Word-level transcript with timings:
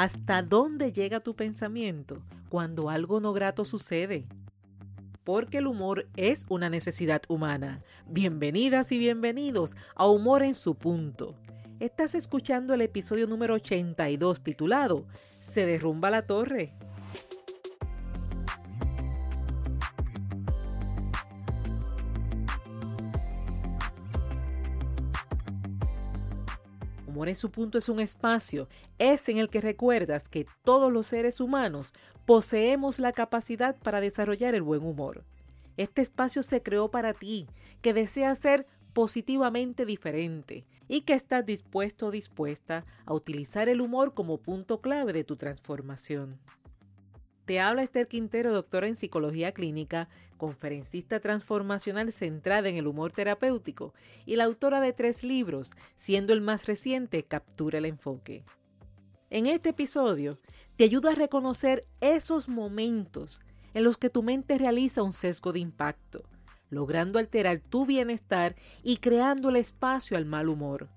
¿Hasta 0.00 0.42
dónde 0.42 0.92
llega 0.92 1.18
tu 1.18 1.34
pensamiento 1.34 2.22
cuando 2.48 2.88
algo 2.88 3.18
no 3.18 3.32
grato 3.32 3.64
sucede? 3.64 4.28
Porque 5.24 5.58
el 5.58 5.66
humor 5.66 6.06
es 6.14 6.46
una 6.48 6.70
necesidad 6.70 7.20
humana. 7.26 7.82
Bienvenidas 8.06 8.92
y 8.92 8.98
bienvenidos 9.00 9.74
a 9.96 10.06
Humor 10.06 10.44
en 10.44 10.54
su 10.54 10.76
punto. 10.76 11.34
Estás 11.80 12.14
escuchando 12.14 12.74
el 12.74 12.82
episodio 12.82 13.26
número 13.26 13.54
82 13.54 14.40
titulado 14.44 15.04
Se 15.40 15.66
derrumba 15.66 16.10
la 16.10 16.26
torre. 16.26 16.74
En 27.26 27.36
su 27.36 27.50
punto 27.50 27.78
es 27.78 27.88
un 27.88 27.98
espacio, 27.98 28.68
es 28.98 29.28
en 29.28 29.38
el 29.38 29.48
que 29.48 29.60
recuerdas 29.60 30.28
que 30.28 30.46
todos 30.62 30.92
los 30.92 31.06
seres 31.08 31.40
humanos 31.40 31.94
poseemos 32.26 33.00
la 33.00 33.12
capacidad 33.12 33.76
para 33.76 34.00
desarrollar 34.00 34.54
el 34.54 34.62
buen 34.62 34.84
humor. 34.84 35.24
Este 35.76 36.02
espacio 36.02 36.42
se 36.42 36.62
creó 36.62 36.90
para 36.90 37.14
ti, 37.14 37.48
que 37.80 37.94
deseas 37.94 38.38
ser 38.38 38.66
positivamente 38.92 39.86
diferente 39.86 40.66
y 40.88 41.02
que 41.02 41.14
estás 41.14 41.46
dispuesto 41.46 42.06
o 42.06 42.10
dispuesta 42.10 42.84
a 43.06 43.14
utilizar 43.14 43.68
el 43.68 43.80
humor 43.80 44.14
como 44.14 44.38
punto 44.38 44.80
clave 44.80 45.12
de 45.12 45.24
tu 45.24 45.36
transformación. 45.36 46.38
Te 47.48 47.60
habla 47.60 47.82
Esther 47.82 48.08
Quintero, 48.08 48.52
doctora 48.52 48.88
en 48.88 48.94
psicología 48.94 49.52
clínica, 49.52 50.06
conferencista 50.36 51.18
transformacional 51.18 52.12
centrada 52.12 52.68
en 52.68 52.76
el 52.76 52.86
humor 52.86 53.10
terapéutico 53.10 53.94
y 54.26 54.36
la 54.36 54.44
autora 54.44 54.82
de 54.82 54.92
tres 54.92 55.24
libros, 55.24 55.70
siendo 55.96 56.34
el 56.34 56.42
más 56.42 56.66
reciente 56.66 57.22
Captura 57.22 57.78
el 57.78 57.86
enfoque. 57.86 58.44
En 59.30 59.46
este 59.46 59.70
episodio 59.70 60.36
te 60.76 60.84
ayudo 60.84 61.08
a 61.08 61.14
reconocer 61.14 61.86
esos 62.02 62.50
momentos 62.50 63.40
en 63.72 63.82
los 63.82 63.96
que 63.96 64.10
tu 64.10 64.22
mente 64.22 64.58
realiza 64.58 65.02
un 65.02 65.14
sesgo 65.14 65.54
de 65.54 65.60
impacto, 65.60 66.24
logrando 66.68 67.18
alterar 67.18 67.60
tu 67.60 67.86
bienestar 67.86 68.56
y 68.82 68.98
creando 68.98 69.48
el 69.48 69.56
espacio 69.56 70.18
al 70.18 70.26
mal 70.26 70.50
humor. 70.50 70.90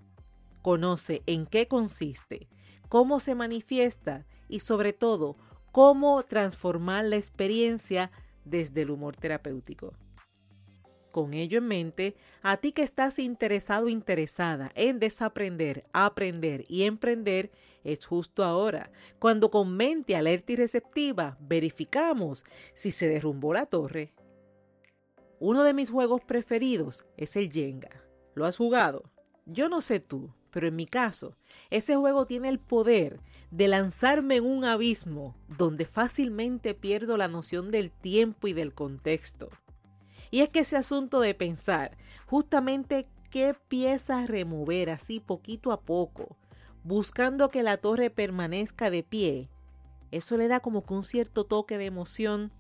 Conoce 0.61 1.23
en 1.27 1.45
qué 1.45 1.69
consiste, 1.69 2.49
cómo 2.89 3.22
se 3.22 3.35
manifiesta 3.35 4.25
y 4.49 4.59
sobre 4.59 4.91
todo 4.91 5.38
cómo 5.72 6.22
transformar 6.23 7.05
la 7.05 7.17
experiencia 7.17 8.11
desde 8.45 8.81
el 8.81 8.91
humor 8.91 9.16
terapéutico. 9.16 9.94
Con 11.11 11.33
ello 11.33 11.58
en 11.58 11.67
mente, 11.67 12.16
a 12.41 12.58
ti 12.58 12.72
que 12.72 12.83
estás 12.83 13.19
interesado 13.19 13.88
o 13.88 13.89
interesada 13.89 14.72
en 14.75 15.00
desaprender, 15.00 15.86
aprender 15.91 16.66
y 16.69 16.83
emprender, 16.83 17.52
es 17.83 18.05
justo 18.05 18.44
ahora, 18.44 18.91
cuando 19.19 19.52
con 19.52 19.75
mente 19.75 20.16
alerta 20.16 20.53
y 20.53 20.55
receptiva 20.55 21.38
verificamos 21.41 22.45
si 22.73 22.91
se 22.91 23.09
derrumbó 23.09 23.53
la 23.53 23.66
torre. 23.66 24.13
Uno 25.39 25.63
de 25.63 25.73
mis 25.73 25.89
juegos 25.89 26.22
preferidos 26.22 27.03
es 27.17 27.35
el 27.35 27.52
Jenga. 27.52 27.89
¿Lo 28.35 28.45
has 28.45 28.56
jugado? 28.56 29.11
Yo 29.45 29.67
no 29.67 29.81
sé 29.81 30.00
tú, 30.00 30.33
pero 30.52 30.67
en 30.67 30.75
mi 30.75 30.85
caso, 30.85 31.35
ese 31.69 31.95
juego 31.95 32.25
tiene 32.25 32.49
el 32.49 32.59
poder 32.59 33.19
de 33.49 33.67
lanzarme 33.67 34.35
en 34.38 34.45
un 34.45 34.66
abismo 34.66 35.35
donde 35.57 35.85
fácilmente 35.85 36.73
pierdo 36.73 37.17
la 37.17 37.27
noción 37.27 37.71
del 37.71 37.91
tiempo 37.91 38.47
y 38.47 38.53
del 38.53 38.73
contexto. 38.73 39.49
Y 40.29 40.41
es 40.41 40.49
que 40.49 40.59
ese 40.59 40.77
asunto 40.77 41.19
de 41.19 41.33
pensar 41.33 41.97
justamente 42.25 43.07
qué 43.29 43.55
piezas 43.67 44.27
remover 44.27 44.89
así 44.89 45.19
poquito 45.19 45.72
a 45.72 45.81
poco, 45.81 46.38
buscando 46.83 47.49
que 47.49 47.63
la 47.63 47.77
torre 47.77 48.09
permanezca 48.09 48.89
de 48.89 49.03
pie, 49.03 49.49
eso 50.11 50.38
le 50.38 50.47
da 50.47 50.59
como 50.59 50.85
que 50.85 50.94
un 50.94 51.03
cierto 51.03 51.45
toque 51.45 51.77
de 51.77 51.85
emoción, 51.85 52.52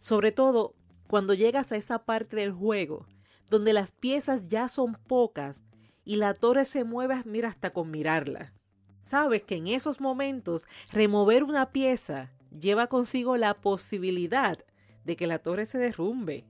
sobre 0.00 0.32
todo 0.32 0.74
cuando 1.08 1.34
llegas 1.34 1.72
a 1.72 1.76
esa 1.76 2.04
parte 2.04 2.36
del 2.36 2.52
juego 2.52 3.06
donde 3.50 3.72
las 3.72 3.90
piezas 3.90 4.48
ya 4.48 4.68
son 4.68 4.94
pocas 4.94 5.64
y 6.04 6.16
la 6.16 6.34
torre 6.34 6.64
se 6.64 6.84
mueve, 6.84 7.16
mira, 7.24 7.48
hasta 7.48 7.70
con 7.70 7.90
mirarla. 7.90 8.52
Sabes 9.00 9.42
que 9.42 9.56
en 9.56 9.66
esos 9.66 10.00
momentos 10.00 10.66
remover 10.92 11.44
una 11.44 11.72
pieza 11.72 12.30
lleva 12.50 12.86
consigo 12.86 13.36
la 13.36 13.54
posibilidad 13.54 14.58
de 15.04 15.16
que 15.16 15.26
la 15.26 15.38
torre 15.38 15.66
se 15.66 15.78
derrumbe. 15.78 16.46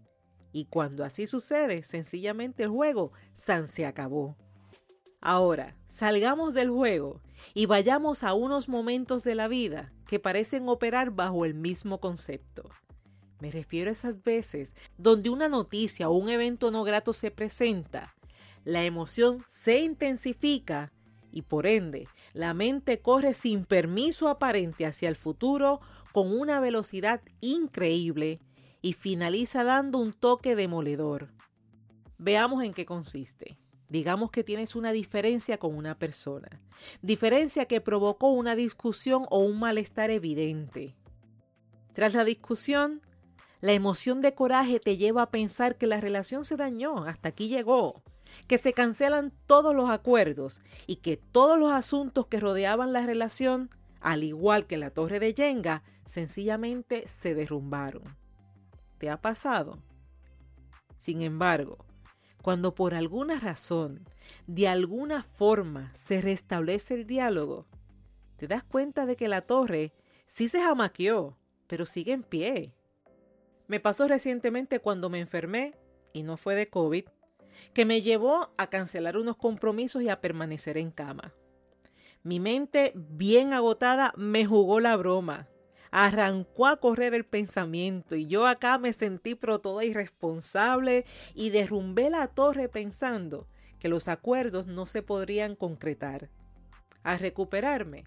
Y 0.53 0.65
cuando 0.65 1.05
así 1.05 1.27
sucede, 1.27 1.83
sencillamente 1.83 2.65
el 2.65 2.71
juego 2.71 3.11
se 3.33 3.87
acabó. 3.87 4.37
Ahora, 5.21 5.77
salgamos 5.87 6.55
del 6.55 6.71
juego 6.71 7.21
y 7.55 7.67
vayamos 7.67 8.25
a 8.25 8.33
unos 8.35 8.69
momentos 8.69 9.23
de 9.23 9.35
la 9.35 9.49
vida 9.49 9.93
que 10.07 10.19
parecen 10.19 10.69
operar 10.69 11.11
bajo 11.11 11.45
el 11.45 11.55
mismo 11.55 12.01
concepto. 12.01 12.71
Me 13.39 13.51
refiero 13.51 13.91
a 13.91 13.93
esas 13.93 14.23
veces 14.23 14.75
donde 14.99 15.31
una 15.31 15.49
noticia 15.49 16.09
o 16.09 16.13
un 16.13 16.29
evento 16.29 16.71
no 16.71 16.85
grato 16.85 17.13
se 17.13 17.31
presenta, 17.31 18.15
la 18.65 18.85
emoción 18.85 19.45
se 19.49 19.81
intensifica 19.81 20.93
y 21.33 21.43
por 21.43 21.67
ende 21.67 22.09
la 22.33 22.55
mente 22.55 23.01
corre 23.01 23.35
sin 23.35 23.65
permiso 23.65 24.29
aparente 24.29 24.87
hacia 24.87 25.09
el 25.09 25.17
futuro 25.17 25.81
con 26.13 26.33
una 26.33 26.61
velocidad 26.61 27.23
increíble 27.41 28.41
y 28.83 28.95
finaliza 28.95 29.65
dando 29.65 29.99
un 29.99 30.13
toque 30.13 30.57
demoledor. 30.57 31.29
Veamos 32.19 32.65
en 32.65 32.73
qué 32.73 32.85
consiste. 32.85 33.57
Digamos 33.89 34.31
que 34.31 34.45
tienes 34.45 34.77
una 34.77 34.93
diferencia 34.93 35.59
con 35.59 35.75
una 35.75 35.99
persona, 35.99 36.61
diferencia 37.03 37.65
que 37.65 37.81
provocó 37.81 38.31
una 38.31 38.55
discusión 38.55 39.27
o 39.31 39.41
un 39.41 39.59
malestar 39.59 40.11
evidente. 40.11 40.95
Tras 41.93 42.15
la 42.15 42.25
discusión, 42.25 43.03
la 43.61 43.73
emoción 43.73 44.21
de 44.21 44.33
coraje 44.33 44.79
te 44.79 44.97
lleva 44.97 45.23
a 45.23 45.31
pensar 45.31 45.77
que 45.77 45.89
la 45.89 46.01
relación 46.01 46.45
se 46.45 46.57
dañó, 46.57 47.05
hasta 47.05 47.31
aquí 47.31 47.49
llegó, 47.49 48.05
que 48.47 48.59
se 48.59 48.73
cancelan 48.73 49.33
todos 49.47 49.75
los 49.75 49.91
acuerdos 49.91 50.61
y 50.87 50.97
que 50.97 51.17
todos 51.17 51.59
los 51.59 51.73
asuntos 51.73 52.27
que 52.27 52.41
rodeaban 52.41 52.93
la 52.93 53.07
relación, 53.07 53.71
al 54.01 54.25
igual 54.25 54.67
que 54.67 54.77
la 54.77 54.91
torre 54.91 55.21
de 55.21 55.35
Yenga, 55.35 55.83
sencillamente 56.05 57.07
se 57.07 57.35
derrumbaron. 57.35 58.17
¿Te 58.99 59.11
ha 59.11 59.21
pasado? 59.21 59.79
Sin 60.99 61.23
embargo, 61.23 61.79
cuando 62.43 62.75
por 62.75 62.95
alguna 62.95 63.39
razón, 63.39 64.07
de 64.47 64.69
alguna 64.69 65.23
forma, 65.23 65.93
se 65.95 66.21
restablece 66.21 66.95
el 66.95 67.07
diálogo, 67.07 67.67
te 68.37 68.47
das 68.47 68.65
cuenta 68.65 69.07
de 69.07 69.17
que 69.17 69.29
la 69.29 69.43
torre 69.43 69.93
sí 70.27 70.49
se 70.49 70.63
jamaqueó, 70.63 71.37
pero 71.67 71.85
sigue 71.85 72.13
en 72.13 72.23
pie. 72.23 72.75
Me 73.69 73.81
pasó 73.81 74.09
recientemente 74.09 74.81
cuando 74.81 75.11
me 75.11 75.21
enfermé, 75.21 75.75
y 76.13 76.23
no 76.23 76.37
fue 76.37 76.55
de 76.55 76.69
COVID, 76.69 77.05
que 77.73 77.85
me 77.85 78.03
llevó 78.03 78.53
a 78.57 78.69
cancelar 78.69 79.17
unos 79.17 79.37
compromisos 79.37 80.03
y 80.03 80.09
a 80.09 80.21
permanecer 80.21 80.77
en 80.77 80.91
cama. 80.91 81.35
Mi 82.23 82.39
mente, 82.39 82.93
bien 82.95 83.53
agotada, 83.53 84.13
me 84.17 84.45
jugó 84.45 84.81
la 84.81 84.97
broma. 84.97 85.49
Arrancó 85.91 86.67
a 86.67 86.77
correr 86.77 87.15
el 87.15 87.25
pensamiento 87.25 88.15
y 88.15 88.27
yo 88.27 88.47
acá 88.47 88.79
me 88.79 88.93
sentí 88.93 89.35
pro 89.35 89.61
toda 89.61 89.85
irresponsable 89.85 91.05
y 91.35 91.51
derrumbé 91.51 92.11
la 92.11 92.29
torre 92.29 92.69
pensando 92.69 93.49
que 93.79 93.89
los 93.89 94.07
acuerdos 94.07 94.67
no 94.67 94.87
se 94.87 95.03
podrían 95.03 95.57
concretar. 95.57 96.29
A 97.03 97.17
recuperarme, 97.17 98.05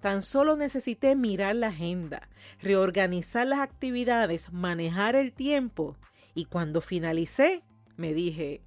tan 0.00 0.22
solo 0.22 0.56
necesité 0.56 1.16
mirar 1.16 1.56
la 1.56 1.68
agenda, 1.68 2.28
reorganizar 2.60 3.46
las 3.46 3.58
actividades, 3.58 4.52
manejar 4.52 5.16
el 5.16 5.32
tiempo 5.32 5.96
y 6.34 6.46
cuando 6.46 6.80
finalicé 6.80 7.64
me 7.96 8.14
dije, 8.14 8.62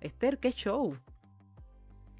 Esther, 0.00 0.38
qué 0.38 0.52
show. 0.52 0.96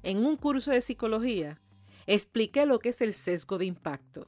En 0.03 0.25
un 0.25 0.35
curso 0.37 0.71
de 0.71 0.81
psicología 0.81 1.59
expliqué 2.07 2.65
lo 2.65 2.79
que 2.79 2.89
es 2.89 3.01
el 3.01 3.13
sesgo 3.13 3.57
de 3.57 3.65
impacto. 3.65 4.27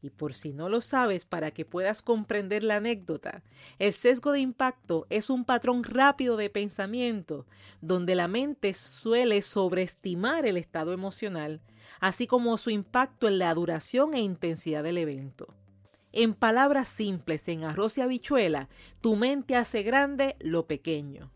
Y 0.00 0.10
por 0.10 0.34
si 0.34 0.52
no 0.52 0.68
lo 0.68 0.80
sabes, 0.80 1.24
para 1.24 1.52
que 1.52 1.64
puedas 1.64 2.02
comprender 2.02 2.64
la 2.64 2.76
anécdota, 2.76 3.44
el 3.78 3.92
sesgo 3.92 4.32
de 4.32 4.40
impacto 4.40 5.06
es 5.10 5.30
un 5.30 5.44
patrón 5.44 5.84
rápido 5.84 6.36
de 6.36 6.50
pensamiento 6.50 7.46
donde 7.80 8.16
la 8.16 8.26
mente 8.26 8.74
suele 8.74 9.42
sobreestimar 9.42 10.44
el 10.44 10.56
estado 10.56 10.92
emocional, 10.92 11.60
así 12.00 12.26
como 12.26 12.58
su 12.58 12.70
impacto 12.70 13.28
en 13.28 13.38
la 13.38 13.54
duración 13.54 14.14
e 14.14 14.20
intensidad 14.20 14.82
del 14.82 14.98
evento. 14.98 15.54
En 16.10 16.34
palabras 16.34 16.88
simples, 16.88 17.46
en 17.46 17.62
arroz 17.62 17.96
y 17.96 18.00
habichuela, 18.00 18.68
tu 19.00 19.14
mente 19.14 19.54
hace 19.54 19.84
grande 19.84 20.36
lo 20.40 20.66
pequeño. 20.66 21.30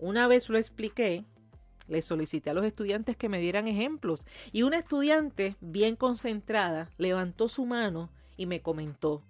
Una 0.00 0.26
vez 0.28 0.48
lo 0.48 0.56
expliqué, 0.56 1.26
le 1.86 2.00
solicité 2.00 2.48
a 2.48 2.54
los 2.54 2.64
estudiantes 2.64 3.18
que 3.18 3.28
me 3.28 3.38
dieran 3.38 3.66
ejemplos 3.66 4.22
y 4.50 4.62
una 4.62 4.78
estudiante 4.78 5.56
bien 5.60 5.94
concentrada 5.94 6.88
levantó 6.96 7.48
su 7.48 7.66
mano 7.66 8.10
y 8.38 8.46
me 8.46 8.62
comentó, 8.62 9.22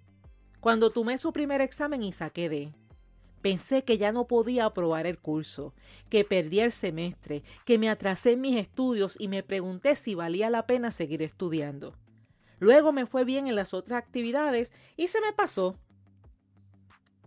cuando 0.61 0.89
tomé 0.89 1.17
su 1.17 1.33
primer 1.33 1.59
examen 1.59 2.03
y 2.03 2.13
saqué 2.13 2.47
D, 2.47 2.71
pensé 3.41 3.83
que 3.83 3.97
ya 3.97 4.13
no 4.13 4.27
podía 4.27 4.63
aprobar 4.63 5.07
el 5.07 5.19
curso, 5.19 5.73
que 6.09 6.23
perdí 6.23 6.61
el 6.61 6.71
semestre, 6.71 7.43
que 7.65 7.77
me 7.77 7.89
atrasé 7.89 8.33
en 8.33 8.41
mis 8.41 8.55
estudios 8.55 9.17
y 9.19 9.27
me 9.27 9.43
pregunté 9.43 9.97
si 9.97 10.15
valía 10.15 10.49
la 10.49 10.67
pena 10.67 10.91
seguir 10.91 11.21
estudiando. 11.21 11.97
Luego 12.59 12.93
me 12.93 13.07
fue 13.07 13.25
bien 13.25 13.47
en 13.47 13.55
las 13.55 13.73
otras 13.73 13.97
actividades 13.97 14.71
y 14.95 15.09
se 15.09 15.19
me 15.19 15.33
pasó. 15.33 15.75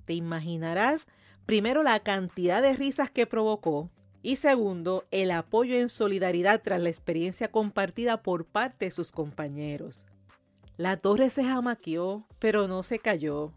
Te 0.06 0.14
imaginarás 0.14 1.08
primero 1.46 1.82
la 1.82 2.00
cantidad 2.00 2.62
de 2.62 2.74
risas 2.74 3.10
que 3.10 3.26
provocó 3.26 3.90
y 4.24 4.36
segundo, 4.36 5.04
el 5.10 5.30
apoyo 5.30 5.76
en 5.76 5.90
solidaridad 5.90 6.62
tras 6.62 6.80
la 6.80 6.88
experiencia 6.88 7.50
compartida 7.50 8.22
por 8.22 8.46
parte 8.46 8.86
de 8.86 8.90
sus 8.90 9.12
compañeros. 9.12 10.06
La 10.78 10.96
torre 10.96 11.28
se 11.28 11.44
jamaqueó, 11.44 12.26
pero 12.38 12.66
no 12.66 12.82
se 12.82 12.98
cayó. 12.98 13.52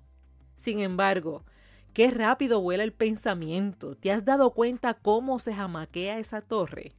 Sin 0.58 0.82
embargo, 0.82 1.46
qué 1.94 2.12
rápido 2.12 2.60
vuela 2.60 2.84
el 2.84 2.92
pensamiento. 2.92 3.96
¿Te 3.96 4.12
has 4.12 4.26
dado 4.26 4.52
cuenta 4.52 4.94
cómo 4.94 5.40
se 5.40 5.54
jamaquea 5.54 6.20
esa 6.20 6.42
torre? 6.42 6.98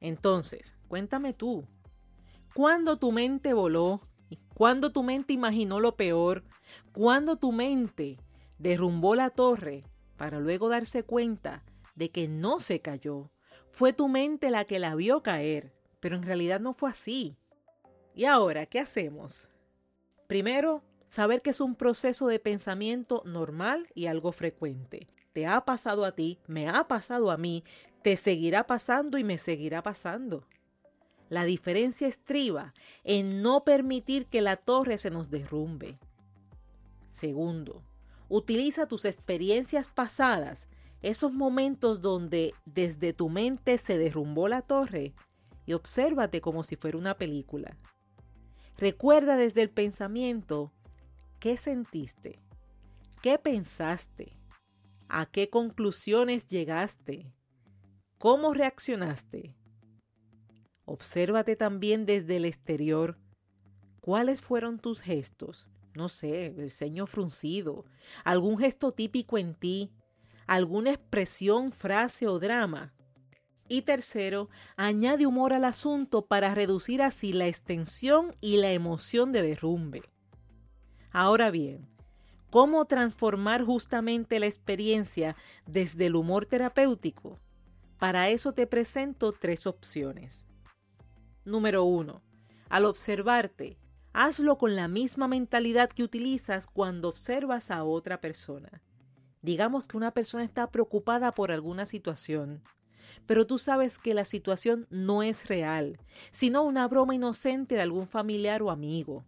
Entonces, 0.00 0.74
cuéntame 0.88 1.34
tú. 1.34 1.66
¿Cuándo 2.54 2.98
tu 2.98 3.12
mente 3.12 3.52
voló? 3.52 4.00
¿Cuándo 4.54 4.90
tu 4.90 5.02
mente 5.02 5.34
imaginó 5.34 5.80
lo 5.80 5.96
peor? 5.96 6.44
¿Cuándo 6.92 7.36
tu 7.36 7.52
mente 7.52 8.16
derrumbó 8.58 9.14
la 9.14 9.28
torre 9.28 9.84
para 10.22 10.38
luego 10.38 10.68
darse 10.68 11.02
cuenta 11.02 11.64
de 11.96 12.12
que 12.12 12.28
no 12.28 12.60
se 12.60 12.80
cayó? 12.80 13.32
Fue 13.72 13.92
tu 13.92 14.06
mente 14.06 14.52
la 14.52 14.66
que 14.66 14.78
la 14.78 14.94
vio 14.94 15.20
caer, 15.24 15.72
pero 15.98 16.14
en 16.14 16.22
realidad 16.22 16.60
no 16.60 16.74
fue 16.74 16.90
así. 16.90 17.36
¿Y 18.14 18.26
ahora 18.26 18.66
qué 18.66 18.78
hacemos? 18.78 19.48
Primero, 20.28 20.84
saber 21.08 21.42
que 21.42 21.50
es 21.50 21.60
un 21.60 21.74
proceso 21.74 22.28
de 22.28 22.38
pensamiento 22.38 23.24
normal 23.26 23.88
y 23.96 24.06
algo 24.06 24.30
frecuente. 24.30 25.08
Te 25.32 25.48
ha 25.48 25.64
pasado 25.64 26.04
a 26.04 26.12
ti, 26.12 26.38
me 26.46 26.68
ha 26.68 26.86
pasado 26.86 27.32
a 27.32 27.36
mí, 27.36 27.64
te 28.04 28.16
seguirá 28.16 28.68
pasando 28.68 29.18
y 29.18 29.24
me 29.24 29.38
seguirá 29.38 29.82
pasando. 29.82 30.46
La 31.30 31.42
diferencia 31.42 32.06
estriba 32.06 32.74
en 33.02 33.42
no 33.42 33.64
permitir 33.64 34.26
que 34.26 34.40
la 34.40 34.54
torre 34.54 34.98
se 34.98 35.10
nos 35.10 35.30
derrumbe. 35.30 35.98
Segundo, 37.10 37.82
utiliza 38.32 38.88
tus 38.88 39.04
experiencias 39.04 39.88
pasadas, 39.88 40.66
esos 41.02 41.34
momentos 41.34 42.00
donde 42.00 42.54
desde 42.64 43.12
tu 43.12 43.28
mente 43.28 43.76
se 43.76 43.98
derrumbó 43.98 44.48
la 44.48 44.62
torre, 44.62 45.12
y 45.66 45.74
obsérvate 45.74 46.40
como 46.40 46.64
si 46.64 46.76
fuera 46.76 46.96
una 46.96 47.18
película. 47.18 47.76
Recuerda 48.78 49.36
desde 49.36 49.60
el 49.60 49.68
pensamiento 49.68 50.72
qué 51.40 51.58
sentiste, 51.58 52.40
qué 53.20 53.36
pensaste, 53.36 54.32
a 55.10 55.26
qué 55.26 55.50
conclusiones 55.50 56.46
llegaste, 56.46 57.34
cómo 58.16 58.54
reaccionaste. 58.54 59.54
Obsérvate 60.86 61.54
también 61.54 62.06
desde 62.06 62.36
el 62.36 62.46
exterior. 62.46 63.18
¿Cuáles 64.00 64.40
fueron 64.40 64.78
tus 64.78 65.02
gestos? 65.02 65.68
No 65.94 66.08
sé, 66.08 66.46
el 66.46 66.70
ceño 66.70 67.06
fruncido, 67.06 67.84
algún 68.24 68.58
gesto 68.58 68.92
típico 68.92 69.36
en 69.38 69.54
ti, 69.54 69.92
alguna 70.46 70.90
expresión, 70.90 71.72
frase 71.72 72.26
o 72.26 72.38
drama. 72.38 72.94
Y 73.68 73.82
tercero, 73.82 74.48
añade 74.76 75.26
humor 75.26 75.52
al 75.52 75.64
asunto 75.64 76.26
para 76.26 76.54
reducir 76.54 77.02
así 77.02 77.32
la 77.32 77.46
extensión 77.46 78.34
y 78.40 78.56
la 78.58 78.72
emoción 78.72 79.32
de 79.32 79.42
derrumbe. 79.42 80.02
Ahora 81.10 81.50
bien, 81.50 81.88
¿cómo 82.50 82.84
transformar 82.86 83.64
justamente 83.64 84.40
la 84.40 84.46
experiencia 84.46 85.36
desde 85.66 86.06
el 86.06 86.16
humor 86.16 86.46
terapéutico? 86.46 87.38
Para 87.98 88.30
eso 88.30 88.52
te 88.52 88.66
presento 88.66 89.32
tres 89.32 89.66
opciones. 89.66 90.46
Número 91.44 91.84
1. 91.84 92.22
Al 92.68 92.84
observarte, 92.84 93.78
hazlo 94.12 94.58
con 94.58 94.76
la 94.76 94.88
misma 94.88 95.28
mentalidad 95.28 95.90
que 95.90 96.02
utilizas 96.02 96.66
cuando 96.66 97.08
observas 97.08 97.70
a 97.70 97.84
otra 97.84 98.20
persona. 98.20 98.82
Digamos 99.42 99.86
que 99.86 99.96
una 99.96 100.12
persona 100.12 100.44
está 100.44 100.70
preocupada 100.70 101.32
por 101.32 101.50
alguna 101.50 101.86
situación 101.86 102.62
pero 103.26 103.46
tú 103.46 103.58
sabes 103.58 103.98
que 103.98 104.14
la 104.14 104.24
situación 104.24 104.86
no 104.90 105.22
es 105.22 105.48
real, 105.48 105.98
sino 106.30 106.62
una 106.62 106.86
broma 106.88 107.14
inocente 107.14 107.76
de 107.76 107.80
algún 107.80 108.08
familiar 108.08 108.62
o 108.62 108.70
amigo. 108.70 109.24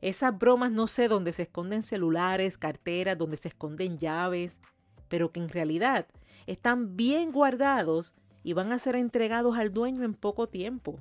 Esas 0.00 0.36
bromas 0.38 0.70
no 0.72 0.86
sé 0.86 1.08
dónde 1.08 1.32
se 1.32 1.42
esconden 1.42 1.82
celulares, 1.82 2.56
carteras, 2.56 3.18
donde 3.18 3.36
se 3.36 3.48
esconden 3.48 3.98
llaves, 3.98 4.60
pero 5.08 5.30
que 5.30 5.40
en 5.40 5.48
realidad 5.48 6.06
están 6.46 6.96
bien 6.96 7.32
guardados 7.32 8.14
y 8.42 8.54
van 8.54 8.72
a 8.72 8.78
ser 8.78 8.96
entregados 8.96 9.58
al 9.58 9.72
dueño 9.72 10.04
en 10.04 10.14
poco 10.14 10.48
tiempo. 10.48 10.98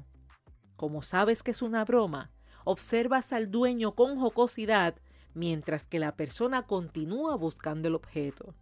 Como 0.76 1.02
sabes 1.02 1.44
que 1.44 1.52
es 1.52 1.62
una 1.62 1.86
broma, 1.86 2.32
observas 2.64 3.34
al 3.34 3.52
dueño 3.52 3.96
con 3.96 4.20
jocosidad 4.20 4.96
mientras 5.34 5.88
que 5.88 6.00
la 6.00 6.16
persona 6.16 6.64
continúa 6.64 7.36
buscando 7.36 7.88
el 7.88 7.96
objeto 7.96 8.56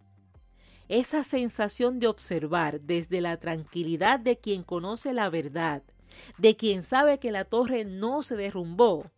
esa 0.89 1.23
sensación 1.23 1.99
de 1.99 2.07
observar 2.07 2.81
desde 2.81 3.21
la 3.21 3.38
tranquilidad 3.38 4.19
de 4.19 4.38
quien 4.38 4.63
conoce 4.63 5.13
la 5.13 5.29
verdad, 5.29 5.83
de 6.38 6.55
quien 6.55 6.83
sabe 6.83 7.19
que 7.19 7.31
la 7.31 7.45
torre 7.45 7.83
no 7.83 8.23
se 8.23 8.35
derrumbó, 8.35 9.11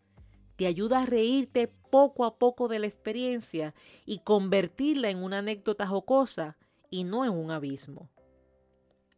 te 0.56 0.66
ayuda 0.66 1.00
a 1.00 1.06
reírte 1.06 1.68
poco 1.68 2.24
a 2.24 2.38
poco 2.38 2.68
de 2.68 2.80
la 2.80 2.86
experiencia 2.86 3.74
y 4.04 4.18
convertirla 4.18 5.10
en 5.10 5.22
una 5.22 5.38
anécdota 5.38 5.86
jocosa 5.86 6.58
y 6.90 7.04
no 7.04 7.24
en 7.24 7.30
un 7.30 7.50
abismo. 7.50 8.10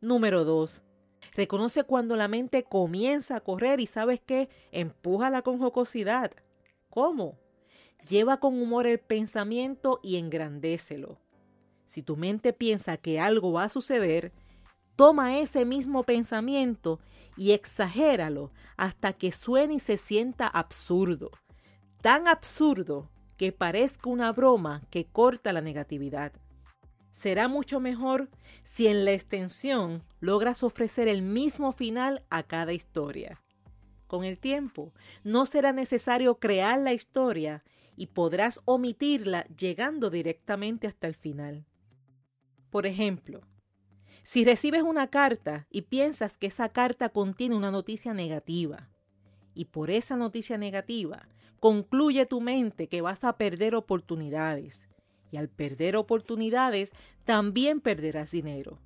Número 0.00 0.44
2. 0.44 0.84
Reconoce 1.34 1.84
cuando 1.84 2.16
la 2.16 2.28
mente 2.28 2.64
comienza 2.64 3.36
a 3.36 3.40
correr 3.40 3.80
y 3.80 3.86
sabes 3.86 4.20
que 4.20 4.48
empújala 4.70 5.42
con 5.42 5.58
jocosidad. 5.58 6.32
¿Cómo? 6.90 7.38
Lleva 8.08 8.40
con 8.40 8.60
humor 8.60 8.86
el 8.86 8.98
pensamiento 8.98 10.00
y 10.02 10.16
engrandécelo. 10.16 11.18
Si 11.86 12.02
tu 12.02 12.16
mente 12.16 12.52
piensa 12.52 12.96
que 12.96 13.20
algo 13.20 13.52
va 13.52 13.64
a 13.64 13.68
suceder, 13.68 14.32
toma 14.96 15.38
ese 15.38 15.64
mismo 15.64 16.02
pensamiento 16.02 17.00
y 17.36 17.52
exagéralo 17.52 18.50
hasta 18.76 19.12
que 19.12 19.32
suene 19.32 19.74
y 19.74 19.80
se 19.80 19.96
sienta 19.96 20.46
absurdo. 20.46 21.30
Tan 22.02 22.28
absurdo 22.28 23.10
que 23.36 23.52
parezca 23.52 24.10
una 24.10 24.32
broma 24.32 24.82
que 24.90 25.06
corta 25.06 25.52
la 25.52 25.60
negatividad. 25.60 26.32
Será 27.12 27.46
mucho 27.46 27.78
mejor 27.78 28.30
si 28.64 28.86
en 28.86 29.04
la 29.04 29.12
extensión 29.12 30.02
logras 30.20 30.62
ofrecer 30.62 31.08
el 31.08 31.22
mismo 31.22 31.72
final 31.72 32.24
a 32.30 32.42
cada 32.42 32.72
historia. 32.72 33.42
Con 34.06 34.24
el 34.24 34.38
tiempo, 34.38 34.92
no 35.22 35.46
será 35.46 35.72
necesario 35.72 36.38
crear 36.38 36.80
la 36.80 36.92
historia 36.92 37.62
y 37.96 38.08
podrás 38.08 38.60
omitirla 38.64 39.44
llegando 39.56 40.10
directamente 40.10 40.86
hasta 40.86 41.06
el 41.06 41.14
final. 41.14 41.66
Por 42.70 42.86
ejemplo, 42.86 43.42
si 44.22 44.44
recibes 44.44 44.82
una 44.82 45.08
carta 45.08 45.66
y 45.70 45.82
piensas 45.82 46.38
que 46.38 46.46
esa 46.46 46.70
carta 46.70 47.10
contiene 47.10 47.56
una 47.56 47.70
noticia 47.70 48.14
negativa, 48.14 48.88
y 49.54 49.66
por 49.66 49.90
esa 49.90 50.16
noticia 50.16 50.56
negativa 50.56 51.28
concluye 51.60 52.24
tu 52.24 52.40
mente 52.40 52.88
que 52.88 53.02
vas 53.02 53.24
a 53.24 53.36
perder 53.36 53.74
oportunidades, 53.74 54.86
y 55.32 55.38
al 55.38 55.48
perder 55.48 55.96
oportunidades 55.96 56.92
también 57.24 57.80
perderás 57.80 58.30
dinero. 58.30 58.78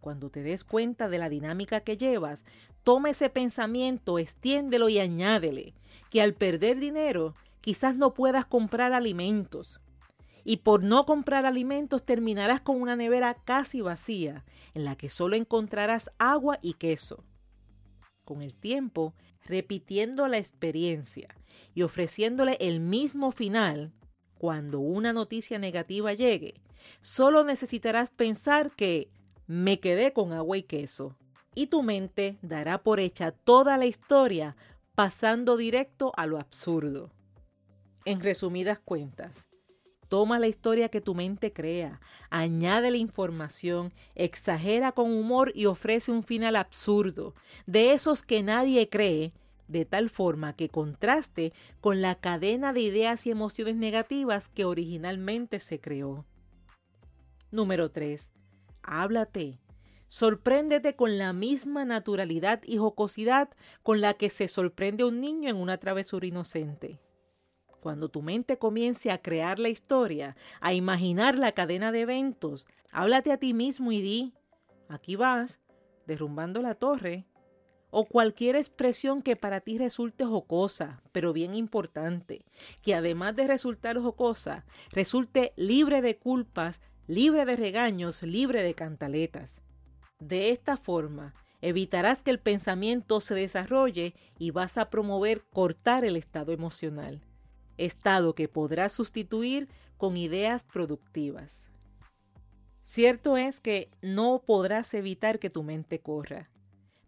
Cuando 0.00 0.30
te 0.30 0.42
des 0.42 0.64
cuenta 0.64 1.08
de 1.08 1.18
la 1.18 1.28
dinámica 1.28 1.80
que 1.80 1.96
llevas, 1.96 2.44
toma 2.82 3.10
ese 3.10 3.28
pensamiento, 3.28 4.18
extiéndelo 4.18 4.88
y 4.88 4.98
añádele 4.98 5.74
que 6.10 6.22
al 6.22 6.34
perder 6.34 6.78
dinero 6.80 7.34
quizás 7.60 7.94
no 7.94 8.14
puedas 8.14 8.46
comprar 8.46 8.92
alimentos, 8.92 9.80
y 10.44 10.58
por 10.58 10.84
no 10.84 11.04
comprar 11.04 11.44
alimentos 11.44 12.04
terminarás 12.04 12.60
con 12.60 12.80
una 12.80 12.94
nevera 12.94 13.34
casi 13.44 13.80
vacía, 13.80 14.44
en 14.74 14.84
la 14.84 14.94
que 14.94 15.08
solo 15.08 15.34
encontrarás 15.34 16.12
agua 16.18 16.60
y 16.62 16.74
queso. 16.74 17.24
Con 18.24 18.42
el 18.42 18.54
tiempo, 18.54 19.12
repitiendo 19.44 20.28
la 20.28 20.38
experiencia 20.38 21.34
y 21.74 21.82
ofreciéndole 21.82 22.56
el 22.60 22.78
mismo 22.78 23.32
final, 23.32 23.92
cuando 24.38 24.80
una 24.80 25.12
noticia 25.12 25.58
negativa 25.58 26.12
llegue, 26.12 26.54
solo 27.00 27.44
necesitarás 27.44 28.10
pensar 28.10 28.70
que 28.72 29.10
me 29.46 29.80
quedé 29.80 30.12
con 30.12 30.32
agua 30.32 30.56
y 30.56 30.62
queso, 30.62 31.16
y 31.54 31.68
tu 31.68 31.82
mente 31.82 32.38
dará 32.42 32.82
por 32.82 33.00
hecha 33.00 33.32
toda 33.32 33.76
la 33.76 33.86
historia 33.86 34.56
pasando 34.94 35.56
directo 35.56 36.12
a 36.16 36.26
lo 36.26 36.38
absurdo. 36.38 37.10
En 38.04 38.20
resumidas 38.20 38.78
cuentas, 38.78 39.46
Toma 40.08 40.38
la 40.38 40.46
historia 40.46 40.88
que 40.88 41.00
tu 41.00 41.14
mente 41.14 41.52
crea, 41.52 42.00
añade 42.30 42.90
la 42.90 42.96
información, 42.96 43.92
exagera 44.14 44.92
con 44.92 45.10
humor 45.10 45.50
y 45.54 45.66
ofrece 45.66 46.12
un 46.12 46.22
final 46.22 46.54
absurdo, 46.54 47.34
de 47.66 47.92
esos 47.92 48.22
que 48.22 48.42
nadie 48.42 48.88
cree, 48.88 49.32
de 49.68 49.84
tal 49.84 50.10
forma 50.10 50.54
que 50.54 50.68
contraste 50.68 51.52
con 51.80 52.00
la 52.00 52.16
cadena 52.16 52.72
de 52.72 52.80
ideas 52.80 53.26
y 53.26 53.30
emociones 53.30 53.76
negativas 53.76 54.48
que 54.48 54.64
originalmente 54.64 55.60
se 55.60 55.80
creó. 55.80 56.24
Número 57.50 57.90
3. 57.90 58.30
Háblate. 58.82 59.60
Sorpréndete 60.08 60.94
con 60.94 61.18
la 61.18 61.32
misma 61.32 61.84
naturalidad 61.84 62.60
y 62.64 62.78
jocosidad 62.78 63.50
con 63.82 64.00
la 64.00 64.14
que 64.14 64.30
se 64.30 64.48
sorprende 64.48 65.04
un 65.04 65.20
niño 65.20 65.50
en 65.50 65.56
una 65.56 65.78
travesura 65.78 66.26
inocente. 66.26 67.00
Cuando 67.80 68.08
tu 68.08 68.22
mente 68.22 68.58
comience 68.58 69.10
a 69.10 69.22
crear 69.22 69.58
la 69.58 69.68
historia, 69.68 70.36
a 70.60 70.74
imaginar 70.74 71.38
la 71.38 71.52
cadena 71.52 71.92
de 71.92 72.02
eventos, 72.02 72.66
háblate 72.92 73.32
a 73.32 73.38
ti 73.38 73.54
mismo 73.54 73.92
y 73.92 74.00
di, 74.00 74.34
aquí 74.88 75.16
vas, 75.16 75.60
derrumbando 76.06 76.62
la 76.62 76.74
torre, 76.74 77.26
o 77.98 78.04
cualquier 78.04 78.56
expresión 78.56 79.22
que 79.22 79.36
para 79.36 79.62
ti 79.62 79.78
resulte 79.78 80.26
jocosa, 80.26 81.00
pero 81.12 81.32
bien 81.32 81.54
importante, 81.54 82.44
que 82.82 82.94
además 82.94 83.34
de 83.36 83.46
resultar 83.46 83.98
jocosa, 83.98 84.66
resulte 84.90 85.54
libre 85.56 86.02
de 86.02 86.18
culpas, 86.18 86.82
libre 87.06 87.46
de 87.46 87.56
regaños, 87.56 88.22
libre 88.22 88.62
de 88.62 88.74
cantaletas. 88.74 89.62
De 90.20 90.50
esta 90.50 90.76
forma, 90.76 91.32
evitarás 91.62 92.22
que 92.22 92.30
el 92.30 92.38
pensamiento 92.38 93.22
se 93.22 93.34
desarrolle 93.34 94.12
y 94.38 94.50
vas 94.50 94.76
a 94.76 94.90
promover 94.90 95.46
cortar 95.48 96.04
el 96.04 96.16
estado 96.16 96.52
emocional, 96.52 97.22
estado 97.78 98.34
que 98.34 98.46
podrás 98.46 98.92
sustituir 98.92 99.70
con 99.96 100.18
ideas 100.18 100.66
productivas. 100.66 101.66
Cierto 102.84 103.38
es 103.38 103.58
que 103.58 103.90
no 104.02 104.42
podrás 104.46 104.92
evitar 104.92 105.38
que 105.38 105.48
tu 105.48 105.62
mente 105.62 106.00
corra, 106.00 106.50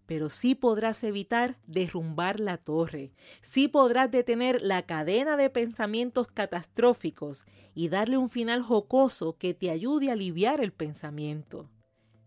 pero 0.08 0.30
sí 0.30 0.54
podrás 0.54 1.04
evitar 1.04 1.58
derrumbar 1.66 2.40
la 2.40 2.56
torre, 2.56 3.12
sí 3.42 3.68
podrás 3.68 4.10
detener 4.10 4.62
la 4.62 4.86
cadena 4.86 5.36
de 5.36 5.50
pensamientos 5.50 6.28
catastróficos 6.28 7.44
y 7.74 7.90
darle 7.90 8.16
un 8.16 8.30
final 8.30 8.62
jocoso 8.62 9.36
que 9.36 9.52
te 9.52 9.68
ayude 9.70 10.08
a 10.08 10.14
aliviar 10.14 10.64
el 10.64 10.72
pensamiento. 10.72 11.68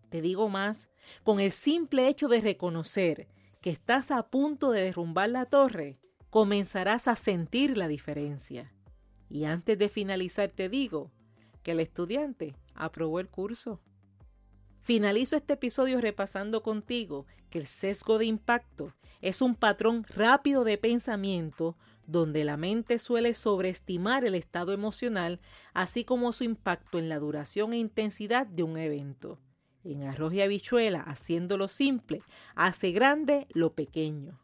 Te 0.10 0.22
digo 0.22 0.48
más, 0.48 0.90
con 1.24 1.40
el 1.40 1.52
simple 1.52 2.08
hecho 2.08 2.28
de 2.28 2.42
reconocer 2.42 3.28
que 3.62 3.72
estás 3.72 4.12
a 4.12 4.30
punto 4.30 4.70
de 4.70 4.82
derrumbar 4.84 5.32
la 5.32 5.48
torre, 5.48 5.98
comenzarás 6.30 7.08
a 7.08 7.16
sentir 7.16 7.78
la 7.78 7.88
diferencia. 7.88 8.72
Y 9.28 9.46
antes 9.46 9.80
de 9.80 9.90
finalizar 9.90 10.50
te 10.50 10.70
digo 10.70 11.10
que 11.64 11.72
el 11.72 11.80
estudiante 11.80 12.56
aprobó 12.76 13.20
el 13.20 13.28
curso. 13.28 13.82
Finalizo 14.92 15.38
este 15.38 15.54
episodio 15.54 16.02
repasando 16.02 16.64
contigo 16.64 17.26
que 17.50 17.60
el 17.60 17.68
sesgo 17.68 18.18
de 18.18 18.26
impacto 18.26 18.94
es 19.22 19.42
un 19.42 19.56
patrón 19.56 20.04
rápido 20.04 20.66
de 20.66 20.78
pensamiento 20.78 21.78
donde 22.08 22.44
la 22.44 22.58
mente 22.58 23.00
suele 23.00 23.34
sobreestimar 23.34 24.26
el 24.26 24.36
estado 24.36 24.74
emocional, 24.74 25.40
así 25.74 26.04
como 26.04 26.34
su 26.34 26.44
impacto 26.44 27.00
en 27.00 27.08
la 27.08 27.20
duración 27.20 27.72
e 27.72 27.78
intensidad 27.78 28.46
de 28.48 28.64
un 28.64 28.78
evento. 28.78 29.40
En 29.86 30.04
arroz 30.04 30.34
y 30.34 30.42
habichuela, 30.42 31.00
haciéndolo 31.00 31.70
simple, 31.70 32.22
hace 32.56 32.92
grande 32.92 33.48
lo 33.54 33.72
pequeño. 33.72 34.42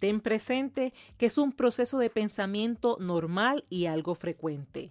Ten 0.00 0.20
presente 0.20 0.92
que 1.18 1.26
es 1.26 1.38
un 1.38 1.52
proceso 1.52 1.98
de 1.98 2.10
pensamiento 2.10 2.96
normal 2.98 3.64
y 3.70 3.86
algo 3.86 4.16
frecuente. 4.16 4.90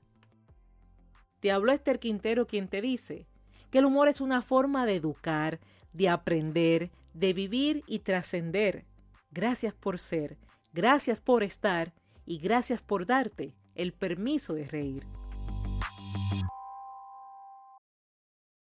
Te 1.40 1.52
habló 1.52 1.72
Esther 1.72 1.98
Quintero 1.98 2.46
quien 2.46 2.68
te 2.68 2.80
dice 2.80 3.26
que 3.72 3.80
el 3.80 3.86
humor 3.86 4.08
es 4.08 4.22
una 4.22 4.44
forma 4.44 4.86
de 4.86 4.98
educar, 4.98 5.60
de 5.94 6.10
aprender, 6.10 6.92
de 7.16 7.34
vivir 7.34 7.84
y 7.88 8.00
trascender. 8.00 8.86
Gracias 9.32 9.74
por 9.74 9.98
ser, 9.98 10.38
gracias 10.74 11.20
por 11.22 11.42
estar 11.42 11.96
y 12.28 12.38
gracias 12.38 12.84
por 12.84 13.08
darte 13.08 13.56
el 13.74 13.94
permiso 13.94 14.54
de 14.54 14.66
reír. 14.66 15.21